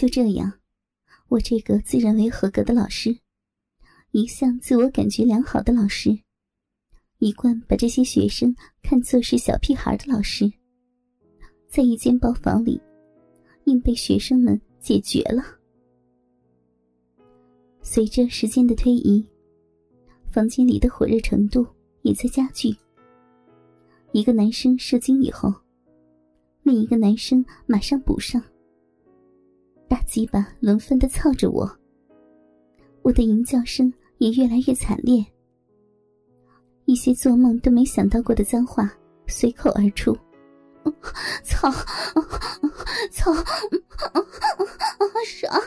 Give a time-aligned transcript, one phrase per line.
[0.00, 0.50] 就这样，
[1.28, 3.14] 我这个自认为合格的老师，
[4.12, 6.18] 一向自我感觉良好的老师，
[7.18, 10.50] 一贯把这些学生看作是小屁孩的老师，
[11.68, 12.80] 在一间包房里，
[13.64, 15.44] 硬被学生们解决了。
[17.82, 19.22] 随着时间的推移，
[20.32, 21.66] 房间里的火热程度
[22.00, 22.74] 也在加剧。
[24.12, 25.52] 一个男生射精以后，
[26.62, 28.42] 另一个男生马上补上，
[29.90, 31.68] 大鸡巴轮番的操着我。
[33.02, 35.26] 我的淫叫声也越来越惨烈，
[36.84, 38.88] 一些做梦都没想到过的脏话
[39.26, 40.16] 随口而出
[41.42, 41.68] ：“操，
[43.10, 43.34] 操，
[45.26, 45.60] 爽！”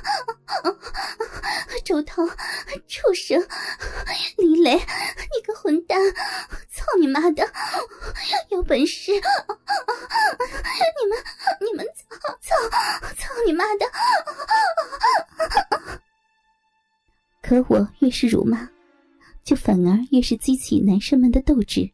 [1.84, 2.26] 周涛，
[2.88, 3.46] 畜生，
[4.38, 6.00] 李磊，你个混蛋！
[6.70, 7.46] 操你妈的！
[8.50, 9.20] 有本事，你
[11.10, 11.18] 们
[11.60, 11.86] 你们
[13.46, 13.86] 你妈的！
[17.42, 18.70] 可我越是辱骂，
[19.44, 21.90] 就反而越是激起男生们的斗志。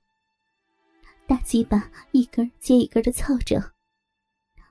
[1.27, 3.61] 大鸡巴一根接一根的操着，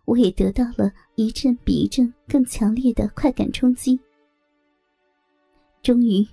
[0.05, 3.99] 我也得到了一阵比一阵更强烈的快感冲击。
[5.83, 6.27] 终于，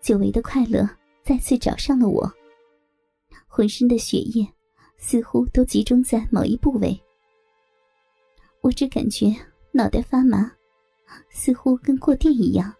[0.00, 0.88] 久违的快乐
[1.22, 2.30] 再次找上了我。
[3.46, 4.46] 浑身的血液
[4.96, 6.98] 似乎都集中在某一部位，
[8.62, 9.34] 我只感觉
[9.74, 10.52] 脑袋发麻，
[11.30, 12.74] 似乎跟过电一样，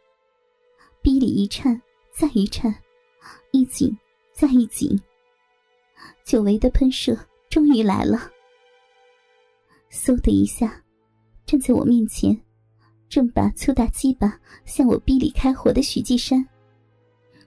[1.01, 1.81] 逼里一颤
[2.13, 2.75] 再一颤，
[3.51, 3.97] 一紧
[4.33, 5.01] 再一紧。
[6.23, 7.19] 久违的喷射
[7.49, 8.31] 终于来了，
[9.91, 10.85] 嗖的一下，
[11.47, 12.39] 站在我面前。
[13.09, 16.47] 正把粗大鸡巴向我逼里开火的许继山，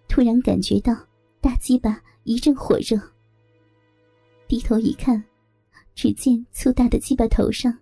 [0.07, 0.95] 突然感觉到
[1.41, 2.99] 大鸡巴一阵火热。
[4.47, 5.23] 低头一看，
[5.95, 7.75] 只见粗大的鸡巴头上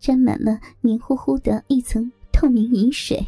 [0.00, 3.24] 沾满了黏糊糊的一层透明银水。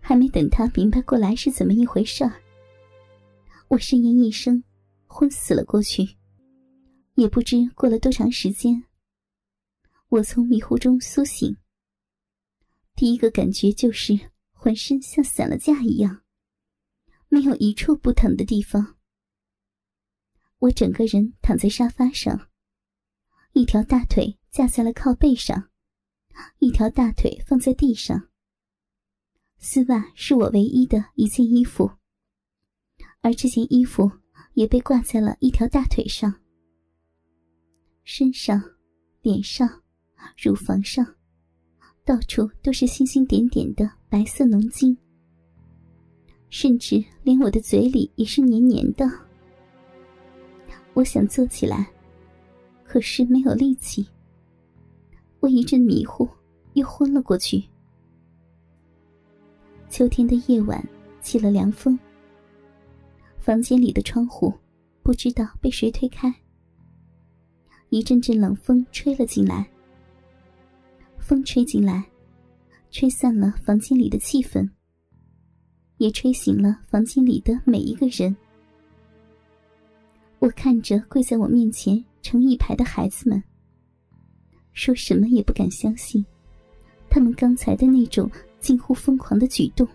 [0.00, 2.40] 还没等他明白过来是怎么一回事儿，
[3.68, 4.64] 我呻吟一声，
[5.06, 6.16] 昏死了过去。
[7.16, 8.84] 也不知过了多长时间，
[10.08, 11.54] 我从迷糊中苏醒。
[12.94, 14.18] 第一个感觉就是
[14.52, 16.22] 浑身像散了架一样，
[17.28, 18.96] 没有一处不疼的地方。
[20.60, 22.48] 我整个人躺在沙发上，
[23.52, 25.69] 一条大腿架在了靠背上，
[26.58, 28.28] 一条大腿放在地上。
[29.58, 31.90] 丝袜是我唯一的一件衣服，
[33.20, 34.10] 而这件衣服
[34.54, 36.34] 也被挂在了一条大腿上。
[38.04, 38.62] 身上、
[39.22, 39.82] 脸上、
[40.36, 41.06] 乳房上。
[42.02, 44.96] 到处都是星星点点的白色浓精，
[46.48, 49.06] 甚至连我的嘴里也是黏黏的。
[50.94, 51.88] 我想坐起来，
[52.82, 54.04] 可是没有力气。
[55.40, 56.28] 我一阵迷糊，
[56.74, 57.64] 又昏了过去。
[59.88, 60.86] 秋天的夜晚
[61.22, 61.98] 起了凉风，
[63.38, 64.52] 房间里的窗户
[65.02, 66.32] 不知道被谁推开，
[67.88, 69.68] 一阵阵冷风吹了进来。
[71.18, 72.04] 风吹进来，
[72.90, 74.68] 吹散了房间里的气氛，
[75.96, 78.36] 也吹醒了房间里的每一个人。
[80.38, 83.42] 我看着跪在我面前成一排的孩子们，
[84.80, 86.24] 说什么也不敢相信，
[87.10, 88.30] 他们刚才的那种
[88.60, 89.86] 近乎疯狂的举动。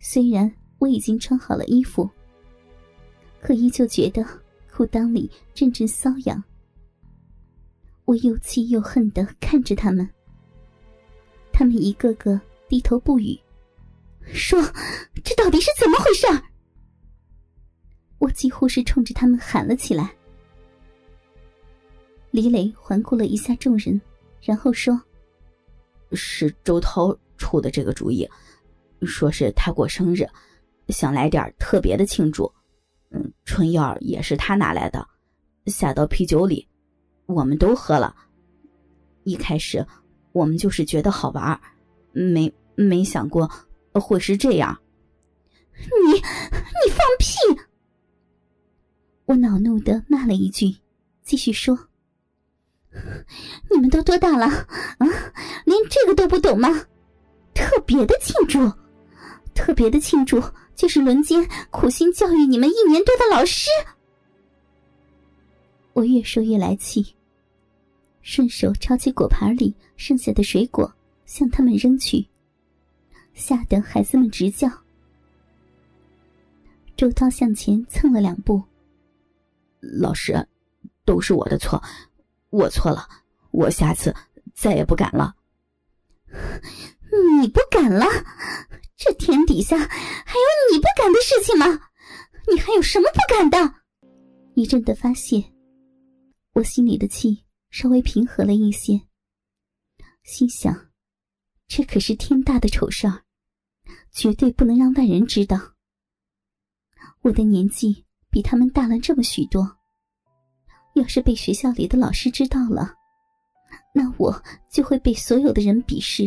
[0.00, 2.10] 虽然我已经穿好了衣服，
[3.40, 4.26] 可依旧觉得
[4.74, 6.42] 裤裆里阵阵瘙痒。
[8.04, 10.08] 我又气又恨的看着他们，
[11.52, 13.38] 他们一个个低头不语，
[14.22, 14.60] 说
[15.22, 16.26] ：“这到底是怎么回事？”
[18.18, 20.15] 我几乎是冲着他们喊了起来。
[22.36, 23.98] 李磊环顾了一下众人，
[24.42, 25.00] 然后说
[26.12, 28.28] ：“是周涛出的这个主意，
[29.06, 30.28] 说是他过生日，
[30.88, 32.52] 想来点特别的庆祝。
[33.08, 35.08] 嗯，春药也是他拿来的，
[35.64, 36.68] 下到啤酒里。”
[37.24, 38.14] 我们都喝了。
[39.24, 39.86] 一开始，
[40.32, 41.58] 我们就是觉得好玩，
[42.12, 43.50] 没没想过
[43.94, 44.78] 会是这样。
[45.72, 47.62] 你你放屁！
[49.24, 50.76] 我恼怒的骂了一句，
[51.22, 51.74] 继续说
[53.70, 55.06] ：“你们都多大了啊？
[55.64, 56.68] 连这个都不懂吗？
[57.54, 58.72] 特别的庆祝，
[59.54, 60.42] 特别的庆祝，
[60.74, 63.70] 就是轮奸苦心教育你们一年多的老师。”
[65.94, 67.14] 我越说越来气。
[68.22, 70.92] 顺手抄起果盘里剩下的水果，
[71.26, 72.26] 向他们扔去，
[73.34, 74.68] 吓得孩子们直叫。
[76.96, 78.60] 周涛向前蹭了两步
[79.78, 80.48] ：“老师，
[81.04, 81.80] 都是我的错，
[82.50, 83.08] 我错了，
[83.50, 84.14] 我下次
[84.54, 85.34] 再也不敢了。”
[87.40, 88.04] 你不敢了？
[88.96, 91.66] 这天底下还有你不敢的事情吗？
[92.50, 93.74] 你还有什么不敢的？
[94.54, 95.52] 一阵的发泄，
[96.52, 99.00] 我心里的气稍微平和了一些。
[100.22, 100.90] 心想，
[101.68, 103.22] 这可是天大的丑事儿，
[104.12, 105.74] 绝对不能让外人知道。
[107.22, 109.75] 我的年纪比他们大了这么许多，
[110.96, 112.94] 要是被学校里的老师知道了，
[113.94, 116.24] 那我就会被所有的人鄙视。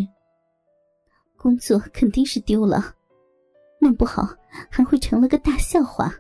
[1.36, 2.94] 工作肯定是丢了，
[3.82, 4.30] 弄不好
[4.70, 6.14] 还会成了个大笑话。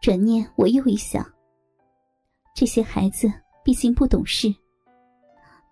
[0.00, 1.28] 转念我又一想，
[2.54, 3.30] 这些孩子
[3.64, 4.54] 毕竟不懂事，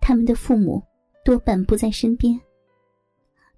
[0.01, 0.83] 他们的父母
[1.25, 2.39] 多半不在身边，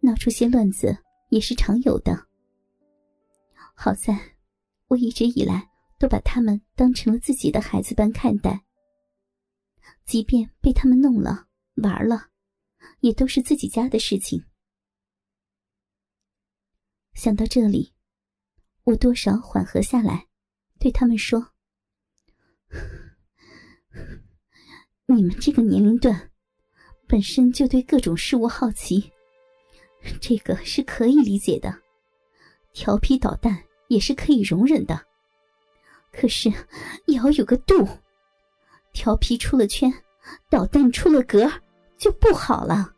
[0.00, 0.94] 闹出些乱子
[1.30, 2.26] 也是常有的。
[3.74, 4.18] 好在，
[4.88, 5.69] 我一直以来
[6.00, 8.64] 都把他们当成了自己的孩子般看待，
[10.04, 12.30] 即便被他们弄了玩了。
[13.00, 14.44] 也都是自己家的事情。
[17.14, 17.94] 想到这里，
[18.84, 20.26] 我多少缓和下来，
[20.78, 21.52] 对他们说
[25.06, 26.30] ：“你们这个年龄段，
[27.06, 29.12] 本身就对各种事物好奇，
[30.20, 31.82] 这个是可以理解的。
[32.72, 35.06] 调皮捣蛋也是可以容忍的，
[36.12, 36.48] 可是
[37.06, 37.86] 也要有个度。
[38.92, 39.92] 调皮出了圈，
[40.50, 41.50] 捣蛋出了格。”
[42.00, 42.94] 就不好了。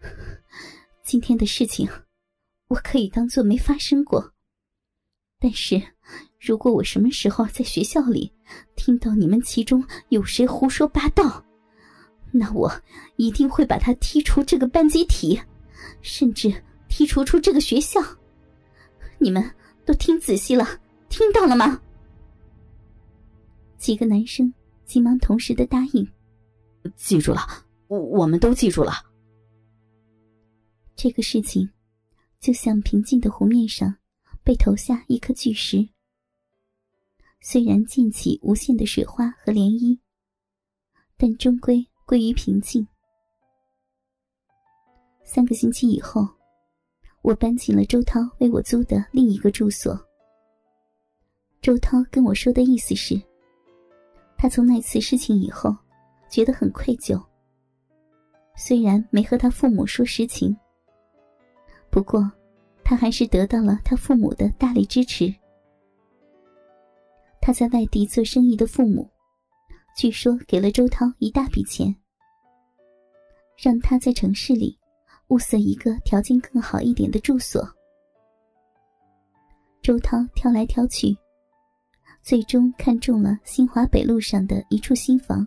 [1.02, 1.90] 今天的事情，
[2.68, 4.32] 我可以当做没发生过。
[5.40, 5.82] 但是，
[6.40, 8.32] 如果我什么时候在学校里
[8.76, 11.44] 听到你们其中有谁胡说八道，
[12.30, 12.72] 那我
[13.16, 15.42] 一定会把他踢出这个班集体，
[16.00, 18.00] 甚至踢出出这个学校。
[19.18, 19.42] 你们
[19.84, 20.64] 都听仔细了，
[21.08, 21.82] 听到了吗？
[23.78, 24.52] 几个男生
[24.84, 26.06] 急忙同时的答应
[26.96, 27.40] ：“记住了。”
[27.88, 28.92] 我我们都记住了。
[30.96, 31.70] 这个事情，
[32.40, 33.94] 就像平静的湖面上
[34.42, 35.88] 被投下一颗巨石，
[37.40, 39.96] 虽然溅起无限的水花和涟漪，
[41.16, 42.84] 但终归归于平静。
[45.24, 46.26] 三个星期以后，
[47.22, 49.96] 我搬进了周涛为我租的另一个住所。
[51.62, 53.20] 周涛跟我说的意思是，
[54.36, 55.74] 他从那次事情以后，
[56.28, 57.20] 觉得很愧疚。
[58.54, 60.56] 虽然没和他父母说实情，
[61.90, 62.30] 不过
[62.84, 65.34] 他还是得到了他父母的大力支持。
[67.40, 69.08] 他在外地做生意的父母，
[69.96, 71.94] 据说给了周涛一大笔钱，
[73.56, 74.76] 让他在城市里
[75.28, 77.66] 物色一个条件更好一点的住所。
[79.82, 81.16] 周涛挑来挑去，
[82.26, 85.46] 最终看中了新华北路上的一处新房，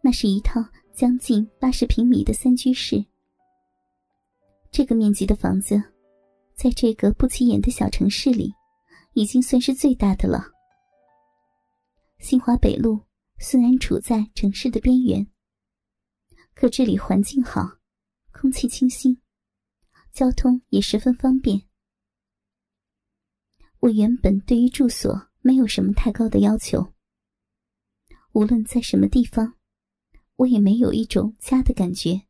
[0.00, 0.64] 那是一套。
[0.94, 3.04] 将近八十平米的三居室，
[4.70, 5.74] 这个面积的房子，
[6.54, 8.54] 在这个不起眼的小城市里，
[9.14, 10.44] 已经算是最大的了。
[12.20, 13.00] 新华北路
[13.40, 15.26] 虽然处在城市的边缘，
[16.54, 17.68] 可这里环境好，
[18.30, 19.20] 空气清新，
[20.12, 21.60] 交通也十分方便。
[23.84, 26.94] 我原本对于住所没有什么太高的要求，
[28.32, 29.56] 无论在什么地方。
[30.36, 32.22] 我也没有一种家的感觉，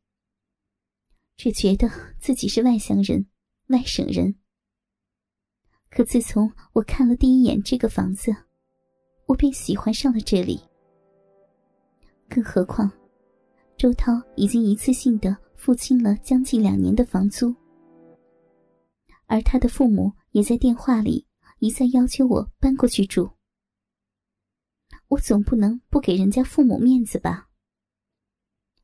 [1.37, 1.89] 只觉得
[2.19, 3.25] 自己是外乡人、
[3.67, 4.35] 外省人。
[5.89, 8.35] 可自从我看了第一眼这个房子，
[9.25, 10.59] 我便喜欢上了这里。
[12.27, 12.91] 更何况，
[13.77, 17.55] 周涛已经一次性的付清了将近两年的房租，
[19.27, 21.25] 而他的父母也在电话里
[21.65, 23.31] 一再要求我搬过去住。
[25.07, 27.49] 我总不能不给人家父母面子吧？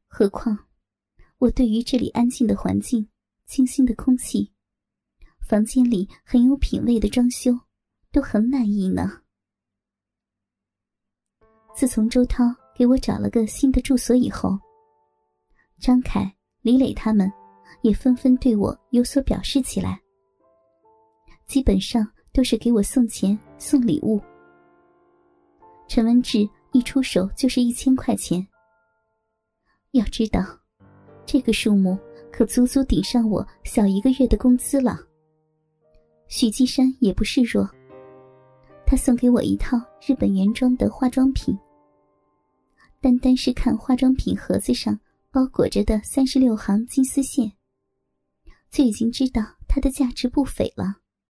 [0.07, 0.67] 何况，
[1.38, 3.07] 我对于这里安静的环境、
[3.45, 4.51] 清新的空气、
[5.47, 7.51] 房间里很有品味的装修，
[8.11, 9.21] 都很满意呢。
[11.75, 12.43] 自从周涛
[12.75, 14.57] 给我找了个新的住所以后，
[15.79, 17.31] 张凯、李磊他们
[17.83, 20.01] 也纷纷对我有所表示起来，
[21.45, 24.21] 基本上都是给我送钱、送礼物。
[25.88, 28.45] 陈文志一出手就是一千块钱。
[29.91, 30.45] 要知道，
[31.25, 31.97] 这个数目
[32.31, 34.97] 可足足顶上我小一个月的工资了。
[36.29, 37.69] 许继山也不示弱，
[38.85, 41.57] 他送给我一套日本原装的化妆品。
[43.01, 44.97] 单单是看化妆品盒子上
[45.29, 47.51] 包裹着的三十六行金丝线，
[48.69, 51.00] 就已经知道它的价值不菲了。